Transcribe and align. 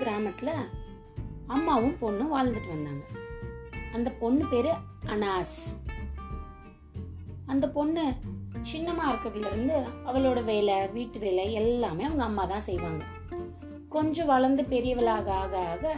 கிராமத்துல 0.00 0.50
அம்மாவும் 1.46 1.96
பொண்ணும் 2.00 2.34
வாழ்ந்துட்டு 2.34 2.68
வந்தாங்க. 2.68 3.04
அந்த 3.92 4.10
பொண்ணு 4.10 4.44
பேரு 4.50 4.72
அனாஸ். 5.06 5.58
அந்த 7.46 7.68
பொண்ணு 7.68 8.12
சின்னமா 8.72 9.04
இருக்கிறதுலேருந்து 9.08 9.76
அவளோட 10.06 10.44
வேலை 10.44 10.88
வீட்டு 10.88 11.18
வேலை 11.18 11.52
எல்லாமே 11.52 12.04
அவங்க 12.04 12.24
அம்மா 12.24 12.44
தான் 12.44 12.60
செய்வாங்க. 12.60 13.04
கொஞ்சம் 13.88 14.26
வளர்ந்து 14.26 14.62
பெரியவளாக 14.62 15.28
ஆக 15.28 15.56
ஆக 15.56 15.94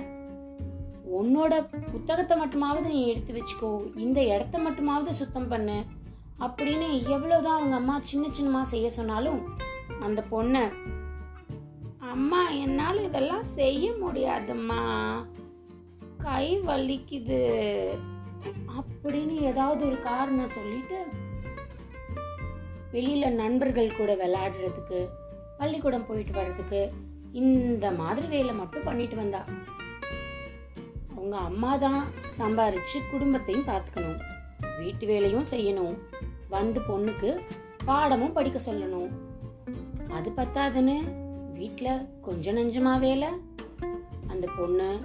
உன்னோட 1.22 1.54
புத்தகத்தை 1.92 2.38
மட்டுமாவது 2.38 2.80
நீ 2.80 3.06
எடுத்து 3.06 3.32
வச்சுக்கோ 3.32 3.96
இந்த 3.96 4.24
இடத்த 4.24 4.58
மட்டுமாவது 4.58 5.08
சுத்தம் 5.08 5.48
பண்ணு 5.48 5.84
அப்படின்னு 6.38 6.86
எவ்வளோதான் 7.08 7.58
அவங்க 7.58 7.74
அம்மா 7.74 8.00
சின்ன 8.00 8.26
சின்னமா 8.40 8.62
செய்ய 8.62 8.90
சொன்னாலும் 8.90 9.40
அந்த 10.00 10.24
பொண்ணை 10.30 10.62
அம்மா 12.12 12.48
என்னால் 12.48 13.04
இதெல்லாம் 13.04 13.44
செய்ய 13.44 13.90
முடியாதும்மா. 13.90 14.80
கை 16.18 16.46
வலிக்குது. 16.60 17.42
அப்படின்னு 18.76 19.34
ஏதாவது 19.50 19.86
ஒரு 19.86 19.98
காரணம் 20.00 20.54
சொல்லிட்டு 20.56 20.98
வெளியில் 22.90 23.34
நண்பர்கள் 23.34 23.96
கூட 23.96 24.14
விளையாடுறதுக்கு 24.14 25.08
பள்ளிக்கூடம் 25.58 26.06
போயிட்டு 26.06 26.32
வர்றதுக்கு 26.32 26.92
இந்த 27.32 27.90
மாதிரி 27.90 28.26
வேலை 28.26 28.54
மட்டும் 28.54 28.84
பண்ணிட்டு 28.84 29.16
வந்தா. 29.16 29.44
அவங்க 31.10 31.36
அம்மா 31.36 31.76
தான் 31.76 32.04
சம்பாரிச்சு 32.38 33.00
குடும்பத்தையும் 33.10 33.66
பார்த்துக்கணும் 33.66 34.20
வீட்டு 34.78 35.06
வேலையும் 35.06 35.50
செய்யணும். 35.50 35.98
வந்து 36.48 36.80
பொண்ணுக்கு 36.80 37.40
பாடமும் 37.84 38.32
படிக்க 38.32 38.60
சொல்லணும். 38.66 39.10
அது 40.10 40.30
பத்தாதுன்னு 40.30 40.96
வீட்டில் 41.52 42.20
கொஞ்சம் 42.20 42.56
நஞ்சமா 42.56 42.98
வேலை. 42.98 43.28
அந்த 44.26 44.48
பொண்ணு 44.58 45.00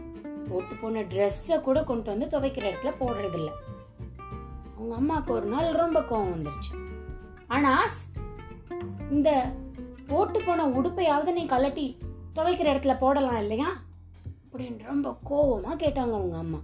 போட்டு 0.50 0.76
போன 0.76 1.02
ட்ரெஸ்ஸை 1.02 1.62
கூட 1.62 1.84
கொண்டு 1.84 2.18
வந்து 2.18 2.40
துவைக்கிற 2.40 2.72
இடத்துல 2.72 2.94
போடுறதில்ல. 3.00 3.50
அவங்க 4.76 4.96
அம்மாவுக்கு 4.96 5.34
ஒரு 5.34 5.46
நாள் 5.46 5.72
ரொம்ப 5.72 6.00
கோவம் 6.00 6.36
வந்துருச்சு. 6.36 6.90
ஆனால் 7.48 7.90
இந்த 9.10 9.52
போட்டு 10.08 10.42
போன 10.42 10.68
உடுப்பையாவது 10.68 11.32
நீ 11.32 11.46
கலட்டி 11.46 11.98
துவைக்கிற 12.36 12.72
இடத்துல 12.74 12.98
போடலாம் 12.98 13.38
இல்லையா? 13.38 13.82
அப்படின்னு 14.52 14.84
ரொம்ப 14.84 15.18
கோவமா 15.30 15.70
கேட்டாங்க 15.76 16.14
அவங்க 16.14 16.38
அம்மா. 16.38 16.62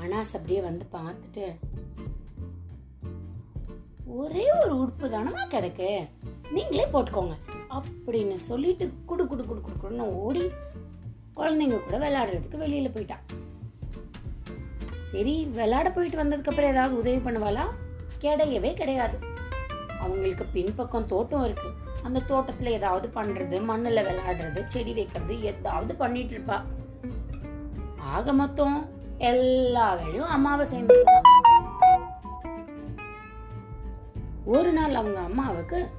அனாஸ் 0.00 0.34
அப்படியே 0.34 0.60
வந்து 0.60 0.86
பார்த்துட்டு 0.92 1.56
ஒரே 4.06 4.44
ஒரு 4.52 4.76
உடுப்பு 4.76 5.02
தானமா 5.02 5.42
கிடக்கு? 5.48 6.08
நீங்களே 6.50 6.86
போட்டுக்கோங்க. 6.92 7.36
அப்படின்னு 7.70 8.34
சொல்லிட்டு 8.34 8.92
குடு 9.06 9.26
குடு 9.26 9.44
குடு 9.44 9.60
குடு 9.60 9.94
குடுன்னு 9.94 10.00
ஓடி 10.00 10.42
குழந்தைங்க 11.36 11.80
கூட 11.80 11.98
விளையாடுறதுக்கு 11.98 12.56
வெளியில 12.56 12.92
போயிட்டா. 12.92 13.16
சரி 15.00 15.44
விளையாட 15.44 15.90
போயிட்டு 15.90 16.24
வந்ததுக்கு 16.24 16.48
அப்புறம் 16.48 16.70
ஏதாவது 16.70 16.98
உதவி 16.98 17.16
பண்ணுவாளா? 17.16 17.62
கிடையவே 18.20 18.74
கிடையாது. 18.74 19.18
அவங்களுக்கு 20.00 20.44
பின்பக்கம் 20.44 21.06
தோட்டம் 21.06 21.44
இருக்கு. 21.44 21.70
அந்த 22.02 22.22
தோட்டத்துல 22.28 22.64
ஏதாவது 22.64 23.10
பண்றது 23.14 23.62
மண்ணுல 23.70 24.04
விளையாடுறது 24.04 24.64
செடி 24.64 24.92
வைக்கிறது 24.92 25.42
ஏதாவது 25.42 25.94
பண்ணிட்டு 25.94 26.38
இருப்பா. 26.38 26.62
ஆக 27.98 28.32
மொத்தம் 28.32 28.88
எல்லா 29.18 29.94
வேலையும் 29.94 30.26
அம்மாவை 30.26 30.66
சேர்ந்து 30.66 31.04
ஒரு 34.44 34.72
நாள் 34.72 34.94
அவங்க 34.94 35.20
அம்மாவுக்கு 35.20 35.90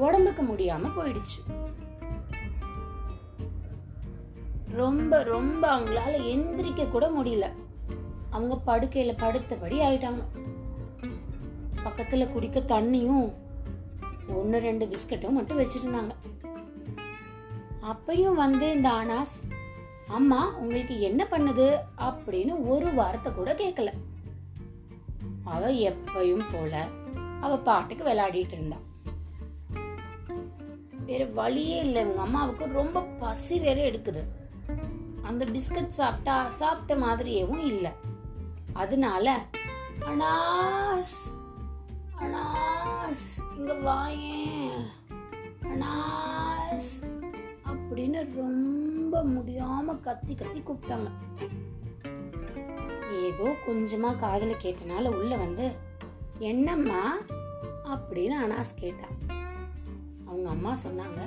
உடம்புக்கு 0.00 0.42
முடியாம 0.42 0.90
போயிடுச்சு. 0.96 1.38
ரொம்ப 4.68 5.22
ரொம்ப 5.22 5.76
அவங்களால 5.76 6.14
எந்திரிக்க 6.32 6.90
கூட 6.90 7.10
முடியல. 7.10 7.50
அவங்க 8.30 8.60
படுக்கையில 8.66 9.16
படுத்தபடி 9.18 9.78
ஆயிட்டாங்க. 9.80 10.22
பக்கத்துல 11.84 12.32
குடிக்க 12.32 12.60
தண்ணியும் 12.60 13.32
ஒன்று 14.28 14.58
ரெண்டு 14.58 14.86
பிஸ்கட்டும் 14.86 15.30
மட்டும் 15.30 15.58
வச்சிருந்தாங்க. 15.58 16.10
அப்பயும் 17.82 18.34
வந்து 18.34 18.70
இந்த 18.70 18.88
ஆனாஸ் 18.88 19.52
அம்மா 20.08 20.56
உங்களுக்கு 20.56 21.00
என்ன 21.00 21.26
பண்ணுது? 21.30 21.76
அப்படின்னு 21.98 22.66
ஒரு 22.66 22.94
வார்த்தை 22.94 23.32
கூட 23.32 23.54
கேட்கல 23.54 23.92
அவ 25.44 25.70
எப்பயும் 25.70 26.44
போல 26.52 26.88
அவ 27.40 27.56
பாட்டுக்கு 27.58 28.04
விளையாடிட்டு 28.04 28.52
இருந்தான் 28.52 28.88
வேற 31.10 31.24
வழியே 31.24 31.78
இல்லை. 31.78 32.02
இவங்க 32.02 32.20
அம்மாவுக்கு 32.20 32.66
ரொம்ப 32.66 33.02
பசி 33.02 33.58
வேற 33.58 33.82
எடுக்குது. 33.82 34.22
அந்த 35.22 35.44
பிஸ்கட் 35.44 35.86
சாப்பிட்டா 35.86 36.48
சாப்பிட்ட 36.48 37.06
மாதிரியேவும் 37.06 37.64
இல்லை. 37.64 37.90
அதனால 38.72 39.44
அனாஸ் 40.00 41.18
அனாஸ் 42.20 43.56
இங்க 43.56 43.72
வாயேன். 43.72 44.80
அனாஸ் 45.62 46.90
அப்படின்னு 47.64 48.34
ரொம்ப 48.34 49.24
முடியாம 49.24 50.00
கத்தி 50.00 50.34
கத்தி 50.34 50.62
கூப்பிட்டாங்க. 50.66 51.10
ஏதோ 53.12 53.56
கொஞ்சமா 53.66 54.16
காதல 54.16 54.52
கேட்டனால 54.52 55.08
உள்ள 55.08 55.36
வந்து 55.36 55.72
என்னம்மா? 56.38 57.16
அப்படின்னு 57.84 58.34
அனாஸ் 58.46 58.74
கேட்டா. 58.76 59.29
அவங்க 60.40 60.58
அம்மா 60.58 60.72
சொன்னாங்க 60.84 61.20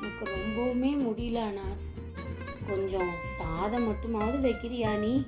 எனக்கு 0.00 0.24
ரொம்பவுமே 0.24 0.90
முடியல 1.06 1.40
அனாஸ். 1.50 1.88
கொஞ்சம் 2.66 3.10
சாதம் 3.16 3.88
மட்டுமாவது 3.88 4.38
வைக்கிறியா 4.46 4.98
நீ? 4.98 5.26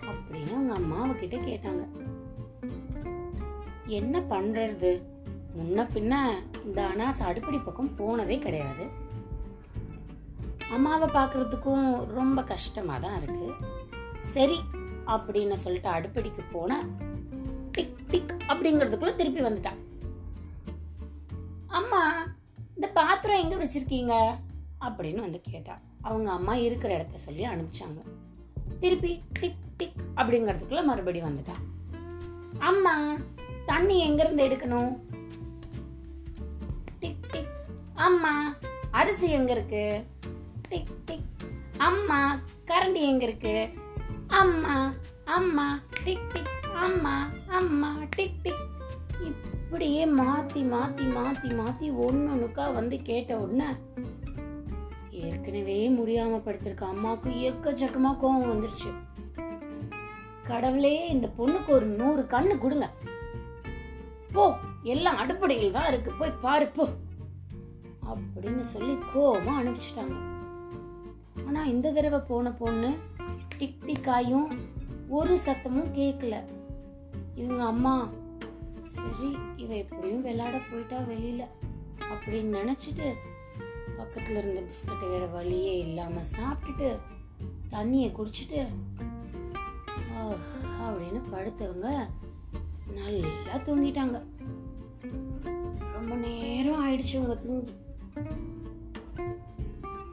அப்படின்னு 0.00 0.52
அவங்க 0.52 0.74
அம்மா 0.74 1.06
கிட்ட 1.06 1.36
கேட்டாங்க. 1.36 1.88
என்ன 3.86 4.20
பண்றது? 4.20 5.02
முன்ன 5.58 5.86
பின்ன 5.94 6.14
இந்த 6.64 6.82
அனாஸ் 6.96 7.22
அடுப்படி 7.22 7.58
பக்கம் 7.58 7.94
போனதே 7.94 8.38
கிடையாது. 8.38 8.86
அம்மாவை 10.70 11.08
பார்க்கறதுக்கும் 11.08 12.04
ரொம்ப 12.04 12.42
கஷ்டமா 12.42 12.98
தான் 12.98 13.20
இருக்கு. 13.22 13.52
சரி 14.16 14.60
அப்படின்னு 15.06 15.54
சொல்லிட்டு 15.54 15.90
அடுப்படிக்கு 15.90 16.42
போன 16.52 16.86
டிக் 17.72 17.96
டிக் 18.08 18.34
அப்படிங்கிறதுக்குள்ள 18.48 19.14
திருப்பி 19.14 19.40
வந்துட்டான் 19.40 19.88
அம்மா 21.80 22.26
இந்த 22.74 22.88
பாத்திரம் 22.88 23.42
எங்கே 23.42 23.56
வச்சுருக்கீங்க? 23.56 24.14
அப்படின்னு 24.80 25.20
வந்து 25.20 25.40
கேட்டா 25.40 25.78
அவங்க 26.00 26.30
அம்மா 26.30 26.54
இருக்கிற 26.54 26.94
இடத்த 26.94 27.18
சொல்லி 27.18 27.46
அனுப்பிச்சாங்க. 27.46 28.00
திருப்பி 28.80 29.22
டிக் 29.40 29.62
டிக் 29.76 29.92
அப்படிங்கிறதுக்குள்ள 30.16 30.84
மறுபடி 30.84 31.22
வந்துட்டா. 31.22 31.56
அம்மா 32.58 33.16
தண்ணி 33.66 33.96
எங்கேருந்து 34.10 34.44
எடுக்கணும்? 34.46 34.98
டிக் 36.98 37.30
டிக். 37.30 37.52
அம்மா 37.94 38.54
அரிசி 38.90 39.30
எங்கே 39.30 39.52
இருக்கு? 39.52 39.84
டிக் 40.68 41.04
டிக். 41.04 41.28
அம்மா 41.78 42.40
கரண்டி 42.66 43.02
எங்கே 43.10 43.26
இருக்கு? 43.26 43.68
அம்மா 44.26 44.92
அம்மா 45.24 45.80
டிக் 46.04 46.32
டிக். 46.32 46.74
அம்மா 46.74 47.28
அம்மா 47.48 47.96
டிக் 48.16 48.42
டிக். 48.42 48.68
இப்படியே 49.70 50.06
மாத்தி 50.06 50.62
மாத்தி 50.72 51.02
மாத்தி 51.16 51.48
மாத்தி 51.48 51.92
ஒன்னொன்னுக்கா 52.08 52.72
வந்து 52.72 53.02
கேட்ட 53.02 53.38
உடனே 53.38 53.64
ஏற்கனவே 55.10 55.90
முடியாம 55.90 56.38
படுத்திருக்க 56.38 56.84
அம்மாவுக்கு 56.84 57.30
எக்கச்சக்கமா 57.30 58.16
கோவம் 58.20 58.52
வந்துருச்சு. 58.52 58.92
கடவுளே 60.44 61.08
இந்த 61.08 61.30
பொண்ணுக்கு 61.38 61.68
ஒரு 61.68 61.86
நூறு 61.86 62.22
கண்ணு 62.22 62.58
கொடுங்க. 62.58 62.90
போ 64.32 64.56
எல்லாம் 64.82 65.16
அடுப்படையில் 65.16 65.70
தான் 65.70 65.88
இருக்கு. 65.88 66.12
போய் 66.12 66.32
பாரு 66.40 66.66
போ. 66.66 66.88
அப்படின்னு 68.06 68.60
சொல்லி 68.60 68.98
கோவமா 69.14 69.52
அனுப்பிச்சிட்டாங்க. 69.62 70.16
ஆனா 71.46 71.64
இந்த 71.64 71.92
தடவை 71.92 72.20
போன 72.28 72.52
பொண்ணு 72.52 72.96
டிக் 73.58 73.82
டிக்காயும் 73.86 74.46
ஒரு 75.08 75.38
சத்தமும் 75.46 75.94
கேட்கல 75.94 76.44
இவங்க 77.34 77.64
அம்மா 77.64 78.08
சரி 78.80 79.38
இவ 79.56 79.74
எப்படியும் 79.74 80.22
விளையாட 80.22 80.58
போயிட்டா 80.58 80.98
வெளியில. 80.98 81.46
அப்படின்னு 82.10 82.56
நினைச்சிட்டு 82.58 83.12
பக்கத்துல 83.98 84.38
இருந்த 84.38 84.60
பிஸ்கட்டை 84.60 85.08
வேற 85.08 85.26
வழியே 85.26 85.78
இல்லாம 85.78 86.20
சாப்பிட்டுட்டு 86.20 86.98
தண்ணியை 87.70 88.12
குடிச்சிட்டு 88.12 88.66
அப்படின்னு 90.80 91.22
படுத்தவங்க 91.32 92.08
நல்லா 92.94 93.54
தூங்கிட்டாங்க. 93.54 94.22
ரொம்ப 95.92 96.14
நேரம் 96.14 96.88
ஆயிடுச்சு 96.88 97.16
அவங்க 97.16 97.36
தூங்கி. 97.36 97.72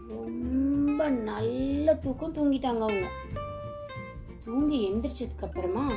ரொம்ப 0.08 1.10
நல்ல 1.10 1.96
தூக்கம் 1.96 2.34
தூங்கிட்டாங்க 2.34 2.80
அவங்க. 2.80 3.08
தூங்கி 4.44 4.92
எந்திரிச்சதுக்கு 4.92 5.42
அப்புறமா 5.42 5.92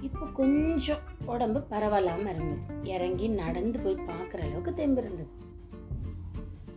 இப்போ 0.00 0.26
கொஞ்சம் 0.26 0.98
உடம்பு 1.24 1.64
பரவாயில்லாம 1.70 2.18
இருந்தது. 2.18 2.58
இறங்கி 2.82 3.28
நடந்து 3.28 3.78
போய் 3.78 3.94
பார்க்குற 3.94 4.40
அளவுக்கு 4.40 4.74
தெம்பு 4.74 5.00
இருந்தது. 5.00 5.28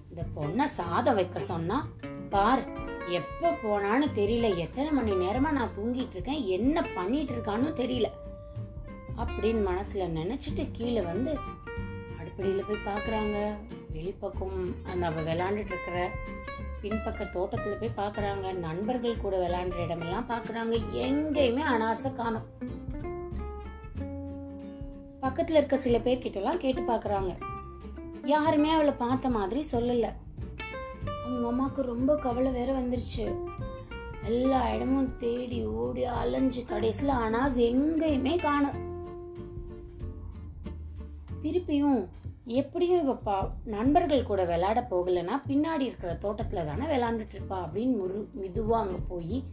இந்த 0.09 0.23
பொண்ணை 0.35 0.65
சாதம் 0.65 1.15
வைக்க 1.15 1.39
சொன்னா 1.39 1.87
பார் 2.29 2.79
எப்போ 3.07 3.51
போனான்னு 3.51 4.05
தெரியல. 4.15 4.55
எத்தனை 4.55 4.91
மணி 4.91 5.11
நேரமா 5.11 5.51
நான் 5.51 5.75
தூங்கிட்டு 5.77 6.09
இருக்கேன். 6.09 6.45
என்ன 6.45 6.81
பண்ணிட்டு 6.81 7.33
இருக்கான்னு 7.33 7.69
தெரியல. 7.81 8.05
அப்படின்னு 9.17 9.65
மனசுல 9.69 10.05
நினைச்சிட்டு 10.19 10.67
கீழே 10.71 11.01
வந்து 11.01 11.37
அடுப்படியில் 12.19 12.67
போய் 12.67 12.93
பார்க்குறாங்க. 12.93 13.55
வெளிப்பக்கம் 13.91 14.75
அந்த 14.83 15.05
அவள் 15.05 15.23
விளாண்டுட்டு 15.23 15.71
இருக்கிற 15.71 16.09
பின்பக்க 16.81 17.29
தோட்டத்தில் 17.29 17.77
போய் 17.77 18.05
பார்க்குறாங்க. 18.05 18.57
நண்பர்கள் 18.57 19.17
கூட 19.17 19.47
விளாண்டுற 19.47 19.83
இடமெல்லாம் 19.83 20.29
பார்க்குறாங்க. 20.29 20.83
எங்கேயுமே 20.91 21.61
அனாசை 21.71 22.13
காணும். 22.13 22.47
பக்கத்தில் 25.31 25.57
இருக்க 25.57 25.77
சில 25.77 25.97
பேர் 25.99 26.23
கேட்டு 26.57 26.81
பாக்குறாங்க. 26.81 27.33
யாருமே 28.23 28.69
அவளை 28.71 28.93
பார்த்த 28.97 29.29
மாதிரி 29.29 29.61
சொல்லலை. 29.71 30.09
அவங்க 31.25 31.47
அம்மாவுக்கு 31.47 31.81
ரொம்ப 31.81 32.15
கவலை 32.15 32.51
வேற 32.51 32.71
வந்துருச்சு. 32.79 33.25
எல்லா 34.25 34.69
இடமும் 34.73 35.17
தேடி 35.17 35.65
ஓடி 35.65 36.03
அலைஞ்சு 36.03 36.65
கடைசியில் 36.65 37.13
அனாஸ் 37.15 37.57
எங்கேயுமே 37.67 38.33
காணும் 38.41 38.77
திருப்பியும் 41.41 42.07
எப்படியும் 42.45 43.01
இவ 43.01 43.15
பா 43.15 43.55
நண்பர்கள் 43.65 44.23
கூட 44.23 44.43
விளையாட 44.43 44.87
போகலைன்னா 44.91 45.37
பின்னாடி 45.47 45.81
இருக்கிற 45.81 46.13
தோட்டத்தில் 46.15 46.65
தானே 46.65 46.85
விளையாண்டுட்டு 46.95 47.37
இருப்பா 47.39 47.59
அப்படின்னு 47.65 47.97
முரு 48.03 48.31
மெதுவாக 48.33 48.83
அங்கே 48.85 49.01
போய் 49.07 49.43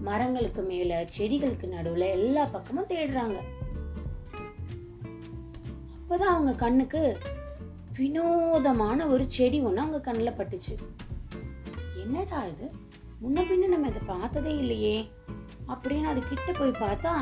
மரங்களுக்கு 0.00 0.62
மேலே 0.62 1.06
செடிகளுக்கு 1.18 1.68
நடுவில் 1.68 2.14
எல்லா 2.18 2.44
பக்கமும் 2.44 2.92
தேடுறாங்க. 2.94 3.38
அப்பதான் 6.14 6.32
அவங்க 6.34 6.54
கண்ணுக்கு 6.54 7.18
வினோதமான 7.96 9.06
ஒரு 9.06 9.24
செடி 9.30 9.60
ஒன்று 9.60 9.80
அவங்க 9.80 10.00
கண்ணில் 10.00 10.32
பட்டுச்சு. 10.32 10.76
என்னடா 12.02 12.44
இது? 12.44 12.70
முன்ன 13.22 13.44
பின்ன 13.44 13.68
நம்ம 13.68 13.86
இதை 13.86 14.02
பார்த்ததே 14.06 14.56
இல்லையே. 14.56 15.10
அப்படின்னு 15.68 16.02
அது 16.02 16.22
கிட்ட 16.22 16.52
போய் 16.52 16.70
பார்த்தா 16.70 17.12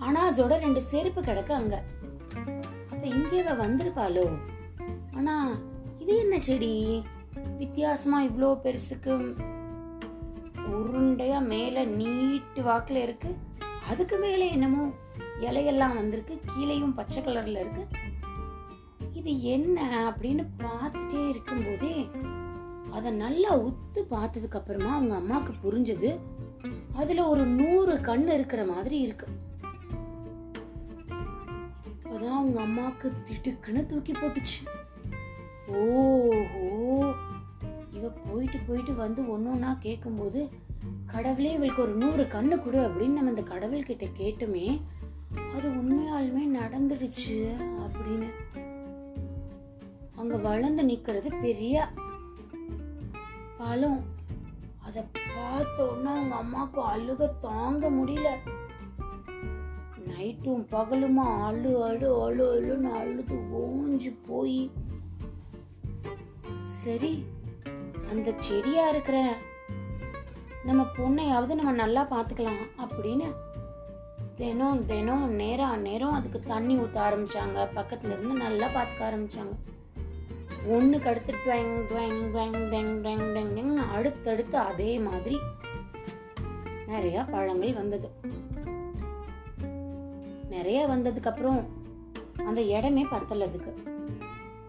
அனாஸோட 0.00 0.58
ரெண்டு 0.58 0.82
செருப்பு 0.82 1.20
கிடக்கு 1.20 1.52
அங்க. 1.52 1.84
அப்ப 2.90 3.06
இங்கே 3.06 3.42
வந்திருப்பாளோ? 3.42 4.38
ஆனா 5.14 5.58
இது 5.98 6.18
என்ன 6.18 6.40
செடி? 6.40 7.02
வித்தியாசமா 7.58 8.22
இவ்வளோ 8.22 8.58
பெருசுக்கு 8.62 9.36
உருண்டையா 10.56 11.46
மேல 11.46 11.84
நீட்டு 11.84 12.62
வாக்குல 12.62 13.02
இருக்கு. 13.02 13.34
அதுக்கு 13.88 14.18
மேல 14.18 14.44
என்னமோ 14.44 14.90
இலையெல்லாம் 15.40 15.94
வந்திருக்கு. 15.94 16.40
கீழேயும் 16.58 16.94
பச்சை 16.94 17.22
கலர்ல 17.22 17.60
இருக்கு. 17.60 17.86
இது 19.26 19.42
என்ன 19.42 20.08
அப்படின்னு 20.10 20.46
பார்த்துட்டே 20.58 21.28
இருக்கும்போதே 21.28 22.08
அதை 22.92 23.10
நல்லா 23.10 23.58
உத்து 23.58 24.04
பார்த்ததுக்கு 24.10 24.54
அப்புறமா 24.54 24.94
அவங்க 24.94 25.16
அம்மாக்கு 25.16 25.50
புரிஞ்சது. 25.64 26.18
அதுல 26.92 27.26
ஒரு 27.26 27.44
நூறு 27.44 28.00
கண் 28.00 28.28
இருக்கிற 28.28 28.64
மாதிரி 28.64 29.00
இருக்கு. 29.00 29.26
அப்பதான் 32.04 32.30
அவங்க 32.30 32.62
அம்மாக்கு 32.62 33.12
திடுக்குன்னு 33.24 33.86
தூக்கி 33.86 34.12
போட்டுச்சு. 34.12 34.60
ஓஹோ. 35.66 37.12
இவ 37.90 38.08
போயிட்டு 38.08 38.58
போயிட்டு 38.58 38.94
வந்து 38.94 39.22
ஒன்னொன்னா 39.22 39.78
கேட்கும்போது 39.78 40.48
கடவுளே 41.06 41.52
இவளுக்கு 41.52 41.82
ஒரு 41.82 41.94
நூறு 41.94 42.24
கண்ணு 42.24 42.58
கொடு 42.58 42.88
அப்படின்னு 42.88 43.08
நம்ம 43.08 43.28
இந்த 43.28 43.42
கடவுள் 43.42 43.82
கிட்ட 43.82 44.04
கேட்டுமே 44.04 44.80
அது 45.56 45.70
உண்மையாலுமே 45.70 46.58
நடந்துடுச்சு 46.58 47.54
அப்படின்னு. 47.86 48.30
அங்க 50.26 50.38
வளர்ந்து 50.44 50.82
நிக்கிறது 50.82 51.28
பெரிய 51.42 51.74
பழம். 53.58 53.98
அத 54.86 55.04
பார்த்த 55.16 55.84
உடனே 55.90 56.10
அவங்க 56.14 56.36
அம்மாக்கு 56.38 56.80
அழுக 56.92 57.28
தாங்க 57.44 57.90
முடியல. 57.90 58.30
நைட்டும் 60.08 60.64
பகலுமா 60.72 61.26
அழு 61.48 61.72
அழு 61.88 62.08
அழு 62.24 62.46
அழுன்னு 62.54 62.90
அழுது 63.00 63.36
ஓஞ்சு 63.60 64.12
போய். 64.26 64.58
சரி 66.80 67.12
அந்த 68.10 68.34
செடியா 68.48 68.88
இருக்கிற 68.88 69.20
நம்ம 70.64 70.88
பொண்ணையாவது 70.98 71.60
நம்ம 71.60 71.76
நல்லா 71.84 72.04
பார்த்துக்கலாம் 72.14 72.66
அப்படின்னு 72.86 73.30
தினம் 74.42 74.82
தினம் 74.86 75.28
நேரம் 75.42 75.86
நேரம் 75.88 76.18
அதுக்கு 76.18 76.42
தண்ணி 76.52 76.76
ஊற்ற 76.78 77.00
ஆரம்பிச்சாங்க. 77.08 77.70
பக்கத்துல 77.78 78.14
இருந்து 78.16 78.42
நல்லா 78.44 78.68
பார்த்துக்க 78.76 79.10
ஆரம்பிச்சாங்க. 79.10 79.56
ஒன்றுக்கு 80.66 81.08
அடுத்து 81.08 81.34
ட்வெங் 81.46 81.74
ட்வெங் 81.86 82.20
ட்வெங் 82.32 82.70
டெங் 82.70 83.02
டெங் 83.02 83.32
டெங் 83.32 83.54
டெங் 83.54 83.76
அடுத்தடுத்து 83.76 84.58
அதே 84.58 84.98
மாதிரி 84.98 85.38
நிறைய 86.86 87.24
பழங்கள் 87.24 87.72
வந்தது. 87.72 88.10
நிறைய 90.50 90.86
வந்ததுக்கு 90.86 91.26
அப்புறம் 91.26 91.68
அந்த 92.46 92.62
இடமே 92.62 93.06
பத்தல 93.10 93.44
அதுக்கு. 93.44 93.82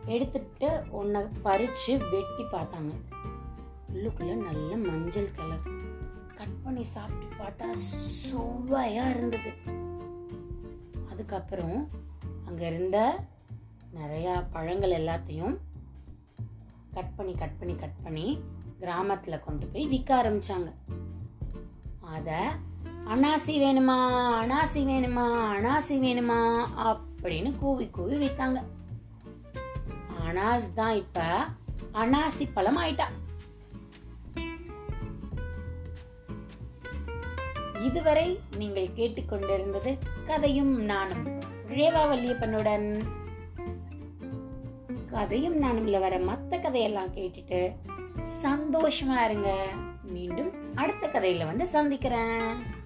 எடுத்துட்டு 0.05 0.83
ஒன்றை 0.91 1.23
பறித்து 1.41 1.97
வெட்டி 1.97 2.43
பார்த்தாங்க. 2.51 2.91
உள்ளுக்குள்ள 3.93 4.33
நல்ல 4.33 4.75
மஞ்சள் 4.75 5.31
கலர். 5.31 5.75
கட் 6.35 6.63
பண்ணி 6.63 6.83
சாப்பிட்டு 6.83 7.43
பார்த்தா 7.43 7.73
சுவையாக 7.73 9.09
இருந்தது. 9.09 9.49
அதுக்கப்புறம் 11.11 11.89
அங்கே 12.45 12.67
இருந்த 12.67 13.19
நிறையா 13.95 14.45
பழங்கள் 14.51 14.91
எல்லாத்தையும் 14.91 15.57
கட் 16.97 17.15
பண்ணி 17.17 17.33
கட் 17.41 17.57
பண்ணி 17.59 17.75
கட் 17.83 17.99
பண்ணி 18.03 18.27
கிராமத்தில் 18.81 19.43
கொண்டு 19.45 19.65
போய் 19.73 19.91
விற்க 19.93 20.09
ஆரம்பிச்சாங்க. 20.21 20.69
அதை 22.15 22.41
அனாசி 23.13 23.53
வேணுமா 23.63 23.97
அனாசி 24.41 24.81
வேணுமா 24.89 25.25
அனாசி 25.55 25.95
வேணுமா 26.05 26.39
அப்படின்னு 26.87 27.49
கூவி 27.61 27.85
கூவி 27.97 28.17
விற்றாங்க 28.23 28.59
அனாஸ் 30.27 30.67
தான் 30.79 30.95
இப்ப 31.03 31.19
அனாசி 32.01 32.45
பழம் 32.55 32.79
ஆயிட்டா. 32.81 33.07
இதுவரை 37.87 38.27
நீங்கள் 38.57 38.95
கேட்டுக்கொண்டிருந்தது 38.97 39.91
கதையும் 40.27 40.73
நானும் 40.91 41.23
ரேவா 41.77 42.01
வல்லியப்பனுடன் 42.11 42.87
கதையும் 45.09 45.63
நானும்ல 45.63 45.99
வர 45.99 46.19
மத்த 46.19 46.61
கதையெல்லாம் 46.61 47.15
கேட்டுட்டு 47.15 47.71
சந்தோஷமா 48.43 49.23
இருங்க. 49.25 49.67
மீண்டும் 50.03 50.75
அடுத்த 50.75 51.07
கதையில 51.07 51.45
வந்து 51.45 51.67
சந்திக்கிறேன். 51.67 52.76